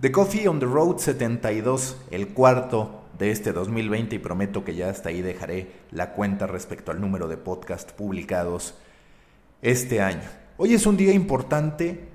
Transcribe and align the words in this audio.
The 0.00 0.10
Coffee 0.10 0.48
on 0.48 0.58
the 0.58 0.66
Road 0.66 0.98
72, 0.98 1.96
el 2.10 2.28
cuarto 2.28 3.04
de 3.16 3.30
este 3.30 3.52
2020 3.52 4.16
y 4.16 4.18
prometo 4.18 4.64
que 4.64 4.74
ya 4.74 4.90
hasta 4.90 5.10
ahí 5.10 5.22
dejaré 5.22 5.70
la 5.92 6.14
cuenta 6.14 6.48
respecto 6.48 6.90
al 6.90 7.00
número 7.00 7.28
de 7.28 7.36
podcasts 7.36 7.92
publicados 7.92 8.74
este 9.62 10.00
año. 10.00 10.28
Hoy 10.56 10.74
es 10.74 10.86
un 10.86 10.96
día 10.96 11.12
importante 11.12 12.08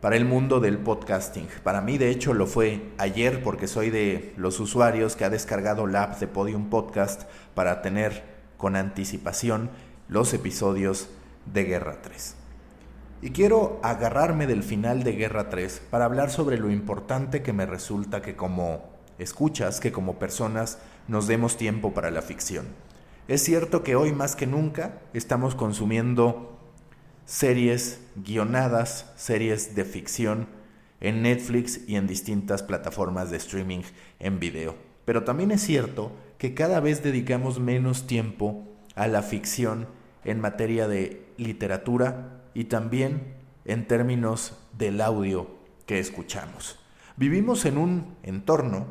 para 0.00 0.16
el 0.16 0.24
mundo 0.24 0.58
del 0.58 0.78
podcasting. 0.78 1.48
Para 1.62 1.82
mí 1.82 1.98
de 1.98 2.08
hecho 2.08 2.32
lo 2.32 2.46
fue 2.46 2.92
ayer 2.96 3.42
porque 3.42 3.68
soy 3.68 3.90
de 3.90 4.32
los 4.38 4.58
usuarios 4.58 5.14
que 5.14 5.26
ha 5.26 5.30
descargado 5.30 5.86
la 5.86 6.04
app 6.04 6.18
de 6.20 6.28
Podium 6.28 6.70
Podcast 6.70 7.24
para 7.54 7.82
tener 7.82 8.22
con 8.56 8.74
anticipación 8.74 9.68
los 10.08 10.32
episodios 10.32 11.10
de 11.44 11.64
Guerra 11.64 12.00
3. 12.00 12.47
Y 13.20 13.30
quiero 13.30 13.80
agarrarme 13.82 14.46
del 14.46 14.62
final 14.62 15.02
de 15.02 15.12
Guerra 15.12 15.48
3 15.48 15.82
para 15.90 16.04
hablar 16.04 16.30
sobre 16.30 16.56
lo 16.56 16.70
importante 16.70 17.42
que 17.42 17.52
me 17.52 17.66
resulta 17.66 18.22
que 18.22 18.36
como 18.36 18.84
escuchas, 19.18 19.80
que 19.80 19.90
como 19.90 20.20
personas 20.20 20.78
nos 21.08 21.26
demos 21.26 21.56
tiempo 21.56 21.92
para 21.92 22.12
la 22.12 22.22
ficción. 22.22 22.66
Es 23.26 23.42
cierto 23.42 23.82
que 23.82 23.96
hoy 23.96 24.12
más 24.12 24.36
que 24.36 24.46
nunca 24.46 25.00
estamos 25.14 25.56
consumiendo 25.56 26.56
series 27.24 28.00
guionadas, 28.14 29.12
series 29.16 29.74
de 29.74 29.84
ficción 29.84 30.46
en 31.00 31.22
Netflix 31.22 31.80
y 31.88 31.96
en 31.96 32.06
distintas 32.06 32.62
plataformas 32.62 33.32
de 33.32 33.38
streaming 33.38 33.82
en 34.20 34.38
video. 34.38 34.76
Pero 35.04 35.24
también 35.24 35.50
es 35.50 35.62
cierto 35.62 36.12
que 36.38 36.54
cada 36.54 36.78
vez 36.78 37.02
dedicamos 37.02 37.58
menos 37.58 38.06
tiempo 38.06 38.64
a 38.94 39.08
la 39.08 39.22
ficción 39.22 39.88
en 40.24 40.40
materia 40.40 40.86
de 40.86 41.26
literatura, 41.36 42.37
y 42.54 42.64
también 42.64 43.34
en 43.64 43.86
términos 43.86 44.56
del 44.76 45.00
audio 45.00 45.48
que 45.86 45.98
escuchamos. 45.98 46.78
Vivimos 47.16 47.64
en 47.64 47.78
un 47.78 48.16
entorno 48.22 48.86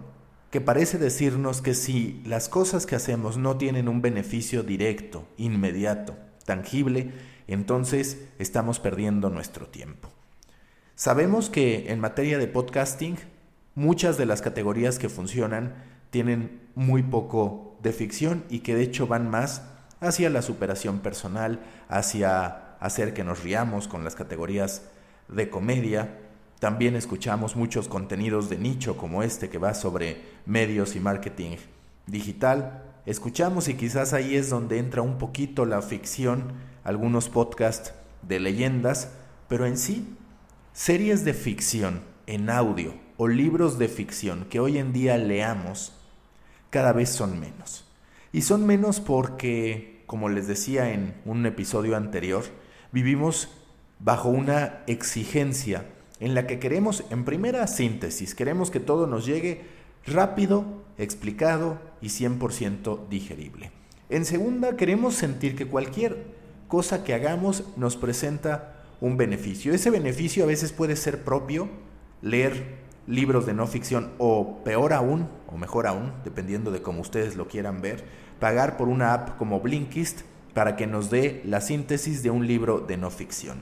que 0.52 0.62
parece 0.62 0.98
decirnos 0.98 1.62
que 1.62 1.74
si 1.74 2.22
las 2.26 2.50
cosas 2.50 2.86
que 2.86 2.96
hacemos 2.96 3.38
no 3.38 3.58
tienen 3.58 3.88
un 3.88 4.02
beneficio 4.02 4.64
directo, 4.64 5.28
inmediato, 5.38 6.16
tangible, 6.46 7.12
entonces 7.48 8.28
estamos 8.40 8.80
perdiendo 8.80 9.30
nuestro 9.30 9.68
tiempo. 9.68 10.10
Sabemos 10.96 11.50
que 11.50 11.92
en 11.92 12.00
materia 12.00 12.38
de 12.38 12.48
podcasting, 12.48 13.18
muchas 13.76 14.18
de 14.18 14.26
las 14.26 14.42
categorías 14.42 15.00
que 15.00 15.10
funcionan 15.10 15.76
tienen 16.10 16.62
muy 16.76 17.04
poco 17.04 17.78
de 17.84 17.92
ficción 17.92 18.44
y 18.50 18.60
que 18.60 18.76
de 18.76 18.84
hecho 18.84 19.08
van 19.08 19.30
más 19.30 19.64
hacia 20.00 20.30
la 20.30 20.42
superación 20.42 21.00
personal, 21.00 21.60
hacia 21.88 22.67
hacer 22.80 23.14
que 23.14 23.24
nos 23.24 23.44
riamos 23.44 23.88
con 23.88 24.04
las 24.04 24.16
categorías 24.16 24.84
de 25.28 25.50
comedia. 25.50 26.20
También 26.60 26.96
escuchamos 26.96 27.56
muchos 27.56 27.88
contenidos 27.88 28.50
de 28.50 28.58
nicho 28.58 28.98
como 28.98 29.24
este 29.24 29.50
que 29.50 29.58
va 29.58 29.74
sobre 29.74 30.22
medios 30.46 30.96
y 30.96 31.00
marketing 31.00 31.58
digital. 32.08 32.84
Escuchamos 33.06 33.68
y 33.68 33.76
quizás 33.76 34.14
ahí 34.14 34.36
es 34.36 34.50
donde 34.50 34.80
entra 34.80 35.02
un 35.02 35.18
poquito 35.18 35.66
la 35.66 35.82
ficción, 35.82 36.54
algunos 36.84 37.30
podcasts 37.30 37.94
de 38.22 38.40
leyendas, 38.40 39.12
pero 39.48 39.66
en 39.66 39.78
sí, 39.78 40.18
series 40.74 41.24
de 41.24 41.34
ficción 41.34 42.02
en 42.26 42.50
audio 42.50 42.94
o 43.18 43.28
libros 43.28 43.80
de 43.80 43.88
ficción 43.88 44.46
que 44.50 44.60
hoy 44.60 44.78
en 44.78 44.94
día 44.94 45.18
leamos, 45.18 45.94
cada 46.70 46.94
vez 46.94 47.10
son 47.10 47.40
menos. 47.40 47.86
Y 48.32 48.42
son 48.42 48.66
menos 48.66 49.00
porque, 49.00 50.04
como 50.06 50.30
les 50.30 50.48
decía 50.48 50.92
en 50.92 51.16
un 51.26 51.46
episodio 51.46 51.96
anterior, 51.96 52.44
vivimos 52.92 53.50
bajo 54.00 54.30
una 54.30 54.84
exigencia 54.88 55.86
en 56.20 56.34
la 56.34 56.48
que 56.48 56.60
queremos, 56.60 57.04
en 57.10 57.26
primera 57.26 57.68
síntesis, 57.68 58.34
queremos 58.34 58.72
que 58.72 58.80
todo 58.80 59.08
nos 59.08 59.26
llegue 59.26 59.66
rápido, 60.06 60.66
explicado 60.98 61.80
y 62.02 62.08
100% 62.08 63.08
digerible. 63.08 63.72
En 64.10 64.26
segunda, 64.26 64.76
queremos 64.78 65.16
sentir 65.16 65.56
que 65.56 65.68
cualquier 65.68 66.26
cosa 66.68 67.04
que 67.04 67.14
hagamos 67.14 67.64
nos 67.76 67.98
presenta 67.98 68.84
un 69.00 69.18
beneficio. 69.18 69.74
Ese 69.74 69.90
beneficio 69.90 70.44
a 70.44 70.48
veces 70.48 70.72
puede 70.72 70.96
ser 70.96 71.24
propio, 71.24 71.70
leer 72.22 72.78
libros 73.06 73.46
de 73.46 73.54
no 73.54 73.68
ficción 73.68 74.12
o 74.18 74.64
peor 74.64 74.94
aún, 74.94 75.28
o 75.48 75.58
mejor 75.58 75.88
aún, 75.88 76.14
dependiendo 76.24 76.72
de 76.72 76.82
cómo 76.82 77.02
ustedes 77.02 77.36
lo 77.36 77.48
quieran 77.48 77.82
ver, 77.82 78.06
pagar 78.40 78.76
por 78.76 78.88
una 78.88 79.14
app 79.14 79.38
como 79.38 79.60
Blinkist 79.60 80.22
para 80.58 80.76
que 80.76 80.88
nos 80.88 81.12
dé 81.12 81.44
la 81.46 81.62
síntesis 81.62 82.24
de 82.24 82.32
un 82.32 82.48
libro 82.48 82.80
de 82.80 82.98
no 82.98 83.12
ficción. 83.12 83.60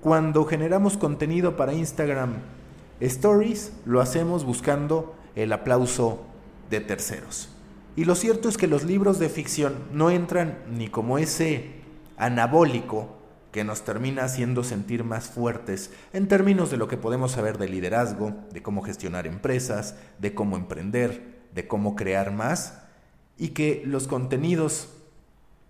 Cuando 0.00 0.46
generamos 0.46 0.96
contenido 0.96 1.58
para 1.58 1.74
Instagram 1.74 2.36
Stories, 3.00 3.74
lo 3.84 4.00
hacemos 4.00 4.44
buscando 4.44 5.14
el 5.34 5.52
aplauso 5.52 6.24
de 6.70 6.80
terceros. 6.80 7.50
Y 7.96 8.06
lo 8.06 8.14
cierto 8.14 8.48
es 8.48 8.56
que 8.56 8.66
los 8.66 8.82
libros 8.84 9.18
de 9.18 9.28
ficción 9.28 9.74
no 9.92 10.08
entran 10.08 10.60
ni 10.72 10.88
como 10.88 11.18
ese 11.18 11.82
anabólico 12.16 13.18
que 13.52 13.62
nos 13.62 13.82
termina 13.82 14.24
haciendo 14.24 14.64
sentir 14.64 15.04
más 15.04 15.28
fuertes 15.28 15.90
en 16.14 16.28
términos 16.28 16.70
de 16.70 16.78
lo 16.78 16.88
que 16.88 16.96
podemos 16.96 17.32
saber 17.32 17.58
de 17.58 17.68
liderazgo, 17.68 18.32
de 18.54 18.62
cómo 18.62 18.80
gestionar 18.80 19.26
empresas, 19.26 19.96
de 20.18 20.32
cómo 20.32 20.56
emprender, 20.56 21.42
de 21.54 21.68
cómo 21.68 21.94
crear 21.94 22.32
más, 22.32 22.84
y 23.36 23.48
que 23.48 23.82
los 23.84 24.08
contenidos 24.08 24.88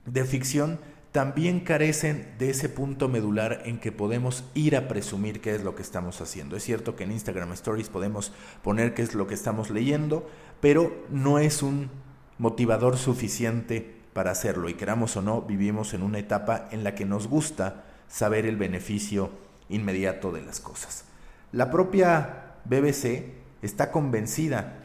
de 0.06 0.24
ficción 0.24 0.78
también 1.12 1.60
carecen 1.60 2.34
de 2.38 2.50
ese 2.50 2.68
punto 2.68 3.08
medular 3.08 3.62
en 3.64 3.80
que 3.80 3.90
podemos 3.90 4.44
ir 4.54 4.76
a 4.76 4.86
presumir 4.86 5.40
qué 5.40 5.54
es 5.54 5.64
lo 5.64 5.74
que 5.74 5.82
estamos 5.82 6.20
haciendo. 6.20 6.56
Es 6.56 6.62
cierto 6.62 6.94
que 6.94 7.04
en 7.04 7.12
Instagram 7.12 7.52
Stories 7.52 7.88
podemos 7.88 8.32
poner 8.62 8.94
qué 8.94 9.02
es 9.02 9.14
lo 9.14 9.26
que 9.26 9.34
estamos 9.34 9.70
leyendo, 9.70 10.28
pero 10.60 11.04
no 11.10 11.40
es 11.40 11.62
un 11.62 11.90
motivador 12.38 12.96
suficiente 12.96 14.00
para 14.12 14.30
hacerlo. 14.30 14.68
Y 14.68 14.74
queramos 14.74 15.16
o 15.16 15.22
no, 15.22 15.42
vivimos 15.42 15.94
en 15.94 16.02
una 16.02 16.20
etapa 16.20 16.68
en 16.70 16.84
la 16.84 16.94
que 16.94 17.04
nos 17.04 17.26
gusta 17.26 17.84
saber 18.06 18.46
el 18.46 18.56
beneficio 18.56 19.30
inmediato 19.68 20.30
de 20.30 20.42
las 20.42 20.60
cosas. 20.60 21.04
La 21.50 21.70
propia 21.70 22.54
BBC 22.64 23.32
está 23.62 23.90
convencida 23.90 24.79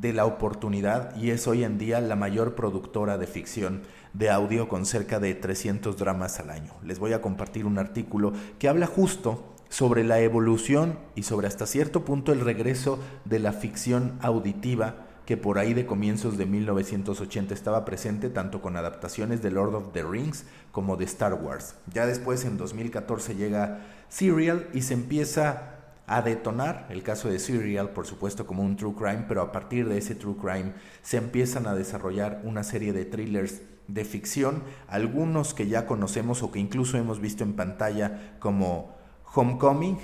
de 0.00 0.12
la 0.12 0.24
oportunidad 0.24 1.14
y 1.16 1.30
es 1.30 1.46
hoy 1.46 1.64
en 1.64 1.78
día 1.78 2.00
la 2.00 2.16
mayor 2.16 2.54
productora 2.54 3.18
de 3.18 3.26
ficción 3.26 3.82
de 4.12 4.30
audio 4.30 4.68
con 4.68 4.86
cerca 4.86 5.20
de 5.20 5.34
300 5.34 5.96
dramas 5.96 6.38
al 6.40 6.50
año. 6.50 6.72
Les 6.84 6.98
voy 6.98 7.12
a 7.12 7.22
compartir 7.22 7.66
un 7.66 7.78
artículo 7.78 8.32
que 8.58 8.68
habla 8.68 8.86
justo 8.86 9.54
sobre 9.68 10.04
la 10.04 10.20
evolución 10.20 10.98
y 11.14 11.22
sobre 11.22 11.46
hasta 11.46 11.66
cierto 11.66 12.04
punto 12.04 12.32
el 12.32 12.40
regreso 12.40 12.98
de 13.24 13.38
la 13.38 13.52
ficción 13.52 14.18
auditiva 14.20 15.06
que 15.26 15.36
por 15.36 15.58
ahí 15.58 15.72
de 15.72 15.86
comienzos 15.86 16.36
de 16.36 16.46
1980 16.46 17.54
estaba 17.54 17.84
presente 17.84 18.28
tanto 18.28 18.60
con 18.60 18.76
adaptaciones 18.76 19.40
de 19.40 19.50
Lord 19.50 19.74
of 19.74 19.92
the 19.92 20.02
Rings 20.02 20.44
como 20.72 20.96
de 20.96 21.04
Star 21.04 21.34
Wars. 21.34 21.76
Ya 21.92 22.06
después 22.06 22.44
en 22.44 22.58
2014 22.58 23.36
llega 23.36 23.80
Serial 24.08 24.68
y 24.74 24.82
se 24.82 24.94
empieza 24.94 25.81
a 26.06 26.22
detonar 26.22 26.86
el 26.90 27.02
caso 27.02 27.28
de 27.28 27.38
Serial, 27.38 27.90
por 27.90 28.06
supuesto, 28.06 28.46
como 28.46 28.62
un 28.62 28.76
true 28.76 28.94
crime, 28.94 29.24
pero 29.28 29.42
a 29.42 29.52
partir 29.52 29.88
de 29.88 29.98
ese 29.98 30.14
true 30.14 30.36
crime 30.36 30.72
se 31.02 31.16
empiezan 31.16 31.66
a 31.66 31.74
desarrollar 31.74 32.40
una 32.44 32.64
serie 32.64 32.92
de 32.92 33.04
thrillers 33.04 33.62
de 33.88 34.04
ficción, 34.04 34.62
algunos 34.88 35.54
que 35.54 35.68
ya 35.68 35.86
conocemos 35.86 36.42
o 36.42 36.50
que 36.50 36.58
incluso 36.58 36.98
hemos 36.98 37.20
visto 37.20 37.44
en 37.44 37.54
pantalla 37.54 38.36
como 38.40 38.96
Homecoming, 39.34 39.98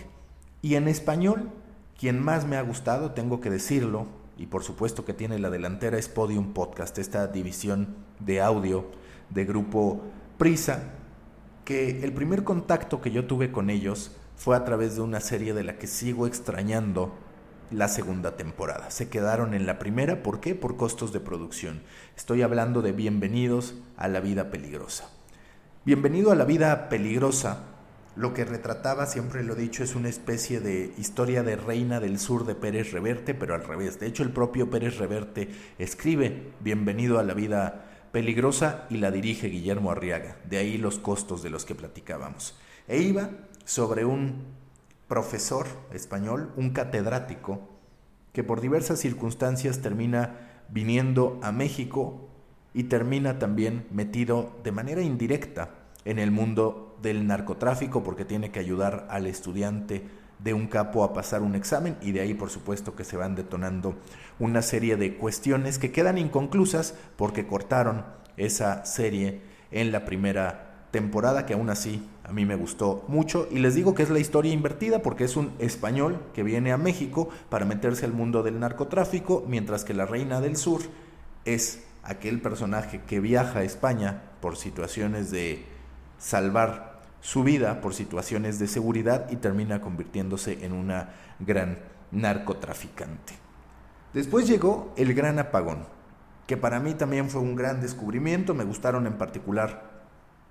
y 0.63 0.75
en 0.75 0.89
español, 0.89 1.51
quien 1.99 2.23
más 2.23 2.47
me 2.47 2.57
ha 2.57 2.63
gustado, 2.63 3.13
tengo 3.13 3.41
que 3.41 3.51
decirlo, 3.51 4.07
y 4.37 4.47
por 4.47 4.63
supuesto 4.63 5.05
que 5.05 5.15
tiene 5.15 5.39
la 5.39 5.51
delantera 5.51 5.99
es 5.99 6.09
Podium 6.09 6.53
Podcast, 6.53 6.99
esta 6.99 7.27
división 7.27 7.97
de 8.21 8.41
audio 8.41 8.87
de 9.31 9.45
grupo 9.45 10.03
Prisa, 10.39 10.83
que 11.65 12.03
el 12.03 12.13
primer 12.13 12.45
contacto 12.45 13.01
que 13.01 13.11
yo 13.11 13.27
tuve 13.27 13.53
con 13.53 13.69
ellos 13.69 14.13
fue 14.39 14.57
a 14.57 14.65
través 14.65 14.95
de 14.95 15.03
una 15.03 15.21
serie 15.21 15.53
de 15.53 15.65
la 15.65 15.79
que 15.79 15.89
sigo 15.89 16.27
extrañando 16.27 17.13
la 17.73 17.89
segunda 17.89 18.37
temporada. 18.37 18.91
Se 18.91 19.09
quedaron 19.09 19.53
en 19.53 19.67
la 19.67 19.81
primera, 19.81 20.23
¿por 20.23 20.41
qué? 20.41 20.55
Por 20.55 20.77
costos 20.77 21.13
de 21.13 21.21
producción. 21.21 21.83
Estoy 22.17 22.43
hablando 22.43 22.81
de 22.81 22.93
Bienvenidos 22.93 23.75
a 23.97 24.07
la 24.07 24.21
vida 24.21 24.51
peligrosa. 24.51 25.11
Bienvenido 25.85 26.31
a 26.31 26.37
la 26.37 26.45
vida 26.45 26.89
peligrosa. 26.89 27.65
Lo 28.15 28.33
que 28.33 28.45
retrataba, 28.45 29.07
siempre 29.07 29.43
lo 29.43 29.55
he 29.55 29.61
dicho, 29.61 29.83
es 29.83 29.97
una 29.97 30.09
especie 30.09 30.61
de 30.61 30.95
historia 30.97 31.43
de 31.43 31.57
reina 31.57 31.99
del 31.99 32.21
sur 32.21 32.47
de 32.47 32.55
Pérez 32.55 32.93
Reverte, 32.93 33.35
pero 33.35 33.55
al 33.55 33.65
revés. 33.65 33.99
De 33.99 34.07
hecho, 34.07 34.23
el 34.23 34.31
propio 34.31 34.71
Pérez 34.71 34.99
Reverte 34.99 35.51
escribe 35.79 36.53
Bienvenido 36.61 37.19
a 37.19 37.25
la 37.25 37.35
vida 37.35 37.87
peligrosa 38.13 38.87
y 38.89 38.99
la 38.99 39.11
dirige 39.11 39.49
Guillermo 39.49 39.91
Arriaga. 39.91 40.37
De 40.49 40.59
ahí 40.59 40.79
los 40.79 41.01
costos 41.01 41.43
de 41.43 41.51
los 41.51 41.65
que 41.65 41.75
platicábamos. 41.75 42.57
E 42.87 43.03
iba 43.03 43.31
sobre 43.69 44.07
un 44.07 44.47
profesor 45.09 45.67
español, 45.93 46.51
un 46.57 46.71
catedrático, 46.71 47.61
que 48.33 48.43
por 48.43 48.63
diversas 48.63 48.99
circunstancias 48.99 49.83
termina 49.83 50.63
viniendo 50.71 51.39
a 51.43 51.53
México 51.53 52.31
y 52.73 52.85
termina 52.85 53.39
también 53.39 53.87
metido 53.91 54.57
de 54.65 54.73
manera 54.73 55.03
indirecta 55.03 55.75
en 56.07 56.19
el 56.19 56.31
mundo 56.31 56.97
del 57.03 57.27
narcotráfico 57.27 58.03
porque 58.03 58.25
tiene 58.25 58.51
que 58.51 58.59
ayudar 58.59 59.07
al 59.11 59.27
estudiante 59.27 60.03
de 60.39 60.55
un 60.55 60.67
capo 60.69 61.05
a 61.05 61.13
pasar 61.13 61.43
un 61.43 61.55
examen 61.55 61.99
y 62.01 62.13
de 62.13 62.23
ahí 62.23 62.33
por 62.33 62.49
supuesto 62.49 62.97
que 62.97 63.05
se 63.05 63.19
van 63.19 63.35
detonando 63.35 63.97
una 64.39 64.63
serie 64.63 64.97
de 64.97 65.19
cuestiones 65.19 65.79
que 65.79 65.93
quedan 65.93 66.17
inconclusas 66.17 66.95
porque 67.17 67.47
cortaron 67.47 68.07
esa 68.39 68.87
serie 68.87 69.43
en 69.71 69.93
la 69.93 70.07
primera 70.07 70.68
temporada 70.91 71.47
que 71.47 71.55
aún 71.55 71.71
así 71.71 72.09
a 72.25 72.33
mí 72.33 72.45
me 72.45 72.57
gustó 72.57 73.05
mucho 73.09 73.49
y 73.51 73.59
les 73.59 73.75
digo 73.75 73.95
que 73.95 74.03
es 74.03 74.11
la 74.11 74.19
historia 74.19 74.53
invertida 74.53 75.03
porque 75.03 75.25
es 75.25 75.37
un 75.37 75.53
español 75.59 76.21
que 76.35 76.43
viene 76.43 76.73
a 76.73 76.79
México 76.79 77.29
para 77.51 77.65
meterse 77.65 78.05
al 78.05 78.13
mundo 78.13 78.43
del 78.43 78.61
narcotráfico 78.61 79.45
mientras 79.47 79.85
que 79.85 79.95
la 79.95 80.07
reina 80.07 80.41
del 80.41 80.57
sur 80.57 80.81
es 81.45 81.85
aquel 82.03 82.41
personaje 82.41 83.03
que 83.07 83.21
viaja 83.21 83.61
a 83.61 83.65
España 83.65 84.23
por 84.41 84.57
situaciones 84.57 85.31
de 85.31 85.65
salvar 86.19 86.89
su 87.21 87.43
vida 87.43 87.81
por 87.81 87.95
situaciones 87.95 88.59
de 88.59 88.69
seguridad 88.69 89.31
y 89.31 89.37
termina 89.37 89.81
convirtiéndose 89.81 90.65
en 90.65 90.73
una 90.73 91.11
gran 91.41 91.79
narcotraficante. 92.11 93.35
Después 94.15 94.47
llegó 94.47 94.93
el 94.97 95.15
gran 95.15 95.39
apagón, 95.39 95.87
que 96.47 96.57
para 96.57 96.81
mí 96.81 96.95
también 96.95 97.29
fue 97.29 97.41
un 97.41 97.57
gran 97.57 97.81
descubrimiento, 97.81 98.55
me 98.55 98.65
gustaron 98.65 99.07
en 99.07 99.19
particular 99.19 99.98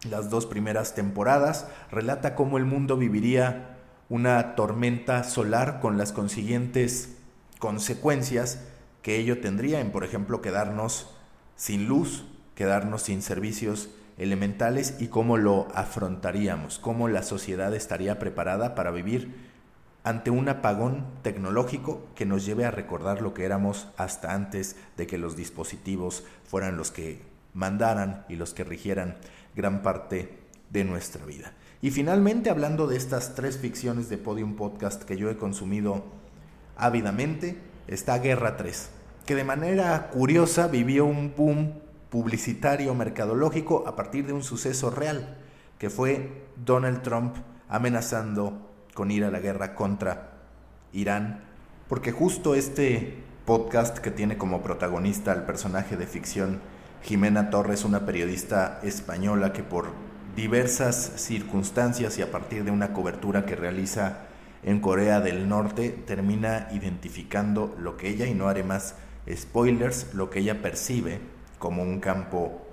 las 0.09 0.29
dos 0.29 0.45
primeras 0.45 0.95
temporadas, 0.95 1.67
relata 1.91 2.35
cómo 2.35 2.57
el 2.57 2.65
mundo 2.65 2.97
viviría 2.97 3.77
una 4.09 4.55
tormenta 4.55 5.23
solar 5.23 5.79
con 5.79 5.97
las 5.97 6.11
consiguientes 6.11 7.17
consecuencias 7.59 8.63
que 9.01 9.17
ello 9.17 9.41
tendría 9.41 9.79
en, 9.79 9.91
por 9.91 10.03
ejemplo, 10.03 10.41
quedarnos 10.41 11.09
sin 11.55 11.87
luz, 11.87 12.25
quedarnos 12.55 13.03
sin 13.03 13.21
servicios 13.21 13.89
elementales 14.17 14.95
y 14.99 15.07
cómo 15.07 15.37
lo 15.37 15.67
afrontaríamos, 15.73 16.79
cómo 16.79 17.07
la 17.07 17.23
sociedad 17.23 17.73
estaría 17.75 18.19
preparada 18.19 18.75
para 18.75 18.91
vivir 18.91 19.47
ante 20.03 20.29
un 20.29 20.47
apagón 20.47 21.05
tecnológico 21.21 22.07
que 22.15 22.25
nos 22.25 22.45
lleve 22.45 22.65
a 22.65 22.71
recordar 22.71 23.21
lo 23.21 23.33
que 23.33 23.43
éramos 23.43 23.89
hasta 23.97 24.33
antes 24.33 24.77
de 24.95 25.05
que 25.05 25.17
los 25.17 25.35
dispositivos 25.35 26.23
fueran 26.45 26.77
los 26.77 26.91
que 26.91 27.21
mandaran 27.57 28.23
y 28.29 28.35
los 28.35 28.53
que 28.53 28.63
rigieran 28.63 29.17
gran 29.55 29.81
parte 29.81 30.37
de 30.69 30.83
nuestra 30.83 31.25
vida. 31.25 31.53
Y 31.81 31.89
finalmente, 31.89 32.51
hablando 32.51 32.87
de 32.87 32.97
estas 32.97 33.33
tres 33.33 33.57
ficciones 33.57 34.09
de 34.09 34.19
Podium 34.19 34.55
Podcast 34.55 35.03
que 35.03 35.17
yo 35.17 35.29
he 35.29 35.37
consumido 35.37 36.05
ávidamente, 36.75 37.57
está 37.87 38.19
Guerra 38.19 38.57
3, 38.57 38.89
que 39.25 39.35
de 39.35 39.43
manera 39.43 40.09
curiosa 40.11 40.67
vivió 40.67 41.05
un 41.05 41.33
boom 41.35 41.73
publicitario 42.11 42.93
mercadológico 42.93 43.85
a 43.87 43.95
partir 43.95 44.27
de 44.27 44.33
un 44.33 44.43
suceso 44.43 44.91
real, 44.91 45.37
que 45.79 45.89
fue 45.89 46.45
Donald 46.63 47.01
Trump 47.01 47.35
amenazando 47.69 48.69
con 48.93 49.09
ir 49.09 49.23
a 49.25 49.31
la 49.31 49.39
guerra 49.39 49.73
contra 49.73 50.37
Irán, 50.93 51.43
porque 51.87 52.11
justo 52.11 52.53
este 52.53 53.23
podcast 53.45 53.97
que 53.97 54.11
tiene 54.11 54.37
como 54.37 54.61
protagonista 54.61 55.31
al 55.31 55.45
personaje 55.45 55.97
de 55.97 56.05
ficción 56.05 56.59
Jimena 57.03 57.49
Torres, 57.49 57.85
una 57.85 58.05
periodista 58.05 58.79
española 58.83 59.53
que 59.53 59.63
por 59.63 59.91
diversas 60.35 61.13
circunstancias 61.15 62.17
y 62.17 62.21
a 62.21 62.31
partir 62.31 62.63
de 62.63 62.71
una 62.71 62.93
cobertura 62.93 63.45
que 63.45 63.55
realiza 63.55 64.19
en 64.63 64.79
Corea 64.81 65.19
del 65.21 65.47
Norte, 65.47 65.89
termina 65.89 66.67
identificando 66.71 67.75
lo 67.79 67.97
que 67.97 68.09
ella, 68.09 68.25
y 68.25 68.33
no 68.33 68.49
haré 68.49 68.63
más 68.63 68.95
spoilers, 69.33 70.13
lo 70.13 70.29
que 70.29 70.39
ella 70.39 70.61
percibe 70.61 71.19
como 71.59 71.83
un 71.83 71.99
campo 71.99 72.67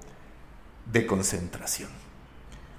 de 0.93 1.06
concentración. 1.06 1.91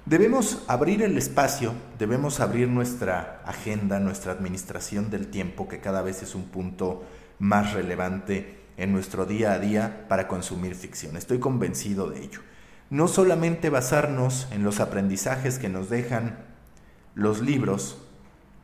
Debemos 0.06 0.64
abrir 0.68 1.02
el 1.02 1.18
espacio, 1.18 1.74
debemos 1.98 2.40
abrir 2.40 2.68
nuestra 2.68 3.42
agenda, 3.46 4.00
nuestra 4.00 4.34
administración 4.34 5.10
del 5.10 5.28
tiempo, 5.28 5.68
que 5.68 5.80
cada 5.80 6.04
vez 6.04 6.22
es 6.22 6.36
un 6.36 6.44
punto 6.44 7.04
más 7.40 7.74
relevante 7.74 8.65
en 8.78 8.92
nuestro 8.92 9.26
día 9.26 9.54
a 9.54 9.60
día 9.60 10.06
para 10.08 10.28
consumir 10.28 10.76
ficción. 10.76 11.18
Estoy 11.18 11.40
convencido 11.40 12.10
de 12.10 12.24
ello. 12.24 12.42
No 12.90 13.08
solamente 13.08 13.70
basarnos 13.70 14.48
en 14.52 14.64
los 14.64 14.80
aprendizajes 14.80 15.60
que 15.60 15.70
nos 15.70 15.90
dejan 15.90 16.38
los 17.16 17.42
libros 17.42 17.98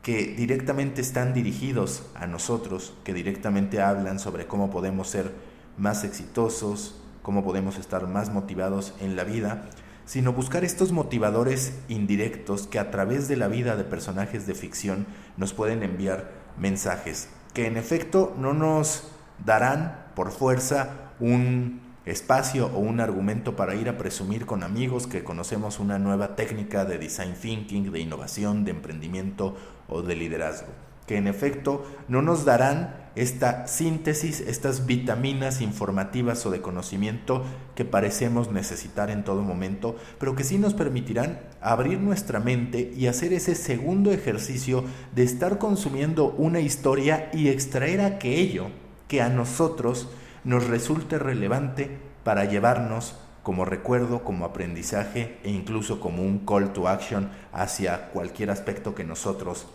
que 0.02 0.34
directamente 0.36 1.02
están 1.02 1.34
dirigidos 1.34 2.04
a 2.16 2.28
nosotros, 2.28 2.94
que 3.04 3.14
directamente 3.14 3.82
hablan 3.82 4.20
sobre 4.20 4.48
cómo 4.48 4.72
podemos 4.72 5.10
ser 5.10 5.32
más 5.78 6.04
exitosos, 6.04 7.00
cómo 7.22 7.44
podemos 7.44 7.78
estar 7.78 8.08
más 8.08 8.32
motivados 8.32 8.94
en 9.00 9.16
la 9.16 9.24
vida, 9.24 9.70
sino 10.06 10.34
buscar 10.34 10.64
estos 10.64 10.92
motivadores 10.92 11.80
indirectos 11.88 12.68
que 12.68 12.80
a 12.80 12.90
través 12.90 13.28
de 13.28 13.38
la 13.38 13.48
vida 13.48 13.76
de 13.76 13.84
personajes 13.84 14.48
de 14.48 14.56
ficción 14.56 15.06
nos 15.38 15.54
pueden 15.54 15.84
enviar 15.84 16.32
mensajes, 16.58 17.30
que 17.54 17.68
en 17.68 17.78
efecto 17.78 18.36
no 18.38 18.54
nos 18.54 19.04
darán 19.46 20.01
por 20.16 20.32
fuerza 20.32 21.12
un 21.20 21.82
espacio 22.06 22.68
o 22.74 22.80
un 22.80 23.00
argumento 23.00 23.56
para 23.56 23.76
ir 23.76 23.88
a 23.88 23.98
presumir 23.98 24.46
con 24.46 24.64
amigos 24.64 25.08
que 25.08 25.24
conocemos 25.24 25.80
una 25.80 26.00
nueva 26.00 26.36
técnica 26.36 26.86
de 26.86 26.98
design 26.98 27.36
thinking, 27.36 27.92
de 27.92 28.00
innovación, 28.00 28.66
de 28.66 28.72
emprendimiento 28.72 29.56
o 29.88 30.02
de 30.02 30.16
liderazgo 30.16 30.68
que 31.12 31.18
en 31.18 31.28
efecto 31.28 31.84
no 32.08 32.22
nos 32.22 32.46
darán 32.46 32.96
esta 33.16 33.68
síntesis, 33.68 34.40
estas 34.40 34.86
vitaminas 34.86 35.60
informativas 35.60 36.46
o 36.46 36.52
de 36.52 36.62
conocimiento 36.62 37.44
que 37.76 37.84
parecemos 37.84 38.50
necesitar 38.52 39.10
en 39.10 39.26
todo 39.26 39.42
momento, 39.42 39.98
pero 40.20 40.36
que 40.36 40.46
sí 40.46 40.58
nos 40.58 40.74
permitirán 40.74 41.42
abrir 41.60 42.00
nuestra 42.00 42.40
mente 42.40 42.94
y 42.96 43.08
hacer 43.08 43.34
ese 43.34 43.56
segundo 43.56 44.14
ejercicio 44.14 44.86
de 45.14 45.24
estar 45.24 45.58
consumiendo 45.58 46.30
una 46.38 46.62
historia 46.62 47.30
y 47.34 47.50
extraer 47.50 48.00
aquello 48.00 48.68
que 49.12 49.22
a 49.22 49.28
nosotros 49.28 50.08
nos 50.46 50.68
resulte 50.68 51.20
relevante 51.20 52.00
para 52.24 52.46
llevarnos 52.46 53.18
como 53.44 53.66
recuerdo, 53.66 54.24
como 54.24 54.46
aprendizaje 54.46 55.38
e 55.44 55.50
incluso 55.50 56.00
como 56.00 56.24
un 56.24 56.46
call 56.46 56.72
to 56.72 56.88
action 56.88 57.30
hacia 57.52 58.08
cualquier 58.12 58.52
aspecto 58.52 58.96
que 58.96 59.04
nosotros 59.04 59.68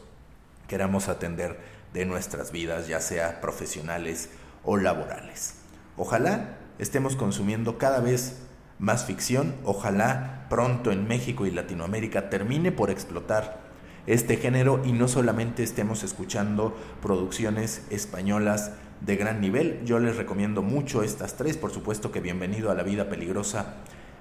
queramos 0.68 1.10
atender 1.10 1.58
de 1.92 2.06
nuestras 2.06 2.50
vidas, 2.50 2.88
ya 2.88 3.02
sea 3.02 3.42
profesionales 3.42 4.30
o 4.64 4.78
laborales. 4.78 5.56
Ojalá 5.98 6.56
estemos 6.78 7.14
consumiendo 7.14 7.76
cada 7.76 8.00
vez 8.00 8.38
más 8.78 9.04
ficción, 9.04 9.54
ojalá 9.66 10.46
pronto 10.48 10.92
en 10.92 11.06
México 11.06 11.44
y 11.44 11.50
Latinoamérica 11.50 12.30
termine 12.30 12.72
por 12.72 12.88
explotar 12.88 13.66
este 14.06 14.38
género 14.38 14.80
y 14.82 14.92
no 14.92 15.08
solamente 15.08 15.62
estemos 15.62 16.04
escuchando 16.04 16.74
producciones 17.02 17.82
españolas 17.90 18.70
de 19.00 19.16
gran 19.16 19.40
nivel. 19.40 19.84
Yo 19.84 19.98
les 19.98 20.16
recomiendo 20.16 20.62
mucho 20.62 21.02
estas 21.02 21.36
tres, 21.36 21.56
por 21.56 21.70
supuesto 21.70 22.12
que 22.12 22.20
Bienvenido 22.20 22.70
a 22.70 22.74
la 22.74 22.82
Vida 22.82 23.08
Peligrosa 23.08 23.74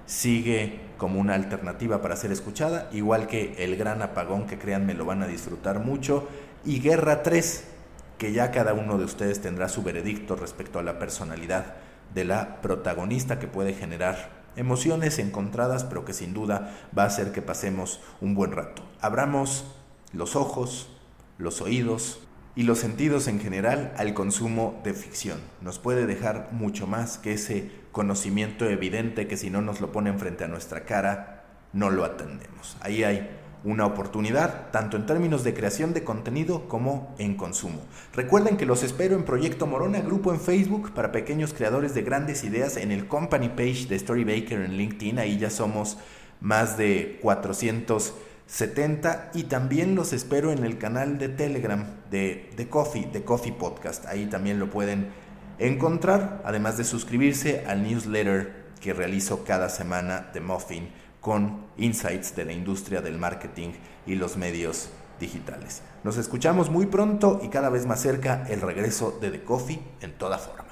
sigue 0.06 0.80
como 0.98 1.20
una 1.20 1.34
alternativa 1.34 2.00
para 2.00 2.16
ser 2.16 2.32
escuchada, 2.32 2.88
igual 2.92 3.26
que 3.26 3.54
El 3.58 3.76
Gran 3.76 4.02
Apagón, 4.02 4.46
que 4.46 4.58
créanme 4.58 4.94
lo 4.94 5.04
van 5.04 5.22
a 5.22 5.26
disfrutar 5.26 5.80
mucho, 5.80 6.28
y 6.64 6.80
Guerra 6.80 7.22
3, 7.22 7.64
que 8.18 8.32
ya 8.32 8.50
cada 8.50 8.72
uno 8.72 8.98
de 8.98 9.04
ustedes 9.04 9.40
tendrá 9.40 9.68
su 9.68 9.82
veredicto 9.82 10.36
respecto 10.36 10.78
a 10.78 10.82
la 10.82 10.98
personalidad 10.98 11.74
de 12.14 12.24
la 12.24 12.60
protagonista 12.62 13.38
que 13.38 13.48
puede 13.48 13.74
generar 13.74 14.30
emociones 14.56 15.18
encontradas, 15.18 15.84
pero 15.84 16.04
que 16.04 16.12
sin 16.12 16.32
duda 16.32 16.74
va 16.96 17.02
a 17.02 17.06
hacer 17.06 17.32
que 17.32 17.42
pasemos 17.42 18.00
un 18.20 18.34
buen 18.34 18.52
rato. 18.52 18.82
Abramos 19.00 19.66
los 20.12 20.34
ojos, 20.34 20.88
los 21.38 21.60
oídos, 21.60 22.20
y 22.56 22.62
los 22.62 22.78
sentidos 22.78 23.28
en 23.28 23.38
general 23.38 23.92
al 23.98 24.14
consumo 24.14 24.80
de 24.82 24.94
ficción. 24.94 25.38
Nos 25.60 25.78
puede 25.78 26.06
dejar 26.06 26.48
mucho 26.52 26.86
más 26.86 27.18
que 27.18 27.34
ese 27.34 27.70
conocimiento 27.92 28.68
evidente 28.68 29.28
que 29.28 29.36
si 29.36 29.50
no 29.50 29.60
nos 29.60 29.80
lo 29.80 29.92
ponen 29.92 30.18
frente 30.18 30.44
a 30.44 30.48
nuestra 30.48 30.84
cara, 30.84 31.44
no 31.74 31.90
lo 31.90 32.04
atendemos. 32.04 32.78
Ahí 32.80 33.04
hay 33.04 33.28
una 33.62 33.84
oportunidad, 33.84 34.70
tanto 34.70 34.96
en 34.96 35.06
términos 35.06 35.44
de 35.44 35.52
creación 35.52 35.92
de 35.92 36.04
contenido 36.04 36.68
como 36.68 37.14
en 37.18 37.36
consumo. 37.36 37.82
Recuerden 38.14 38.56
que 38.56 38.64
los 38.64 38.82
espero 38.82 39.16
en 39.16 39.24
Proyecto 39.24 39.66
Morona, 39.66 40.00
grupo 40.00 40.32
en 40.32 40.40
Facebook 40.40 40.92
para 40.94 41.12
pequeños 41.12 41.52
creadores 41.52 41.94
de 41.94 42.02
grandes 42.02 42.44
ideas 42.44 42.76
en 42.76 42.90
el 42.90 43.06
company 43.06 43.48
page 43.50 43.86
de 43.86 43.98
Storybaker 43.98 44.60
en 44.60 44.76
LinkedIn. 44.76 45.18
Ahí 45.18 45.36
ya 45.36 45.50
somos 45.50 45.98
más 46.40 46.78
de 46.78 47.18
400 47.22 48.14
70 48.46 49.30
y 49.34 49.44
también 49.44 49.94
los 49.94 50.12
espero 50.12 50.52
en 50.52 50.64
el 50.64 50.78
canal 50.78 51.18
de 51.18 51.28
Telegram 51.28 51.84
de, 52.10 52.50
de 52.56 52.68
Coffee, 52.68 53.06
de 53.06 53.24
Coffee 53.24 53.52
Podcast. 53.52 54.06
Ahí 54.06 54.26
también 54.26 54.58
lo 54.58 54.70
pueden 54.70 55.08
encontrar, 55.58 56.42
además 56.44 56.76
de 56.76 56.84
suscribirse 56.84 57.64
al 57.66 57.82
newsletter 57.82 58.66
que 58.80 58.92
realizo 58.92 59.44
cada 59.44 59.68
semana 59.68 60.30
de 60.32 60.40
Muffin 60.40 60.90
con 61.20 61.66
insights 61.76 62.36
de 62.36 62.44
la 62.44 62.52
industria 62.52 63.00
del 63.00 63.18
marketing 63.18 63.70
y 64.06 64.14
los 64.14 64.36
medios 64.36 64.90
digitales. 65.18 65.82
Nos 66.04 66.18
escuchamos 66.18 66.70
muy 66.70 66.86
pronto 66.86 67.40
y 67.42 67.48
cada 67.48 67.68
vez 67.70 67.86
más 67.86 68.00
cerca 68.00 68.46
el 68.48 68.60
regreso 68.60 69.18
de 69.20 69.30
The 69.30 69.42
Coffee 69.42 69.80
en 70.02 70.12
toda 70.12 70.38
forma. 70.38 70.65